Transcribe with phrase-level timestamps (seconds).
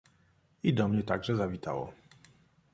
[0.63, 1.93] "I do mnie także zawitało."